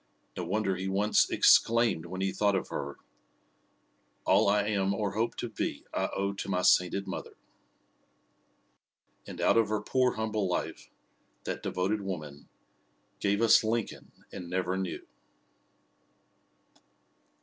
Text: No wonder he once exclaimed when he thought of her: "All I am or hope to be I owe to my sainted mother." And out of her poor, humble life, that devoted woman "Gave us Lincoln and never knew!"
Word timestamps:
No 0.35 0.43
wonder 0.45 0.75
he 0.77 0.87
once 0.87 1.29
exclaimed 1.29 2.07
when 2.07 2.21
he 2.21 2.31
thought 2.31 2.55
of 2.55 2.69
her: 2.69 2.97
"All 4.25 4.49
I 4.49 4.63
am 4.63 4.95
or 4.95 5.11
hope 5.11 5.35
to 5.35 5.47
be 5.47 5.85
I 5.93 6.09
owe 6.15 6.33
to 6.33 6.49
my 6.49 6.63
sainted 6.63 7.05
mother." 7.05 7.35
And 9.27 9.39
out 9.39 9.57
of 9.57 9.69
her 9.69 9.79
poor, 9.79 10.13
humble 10.13 10.49
life, 10.49 10.89
that 11.43 11.61
devoted 11.61 12.01
woman 12.01 12.49
"Gave 13.19 13.43
us 13.43 13.63
Lincoln 13.63 14.11
and 14.31 14.49
never 14.49 14.75
knew!" 14.75 15.05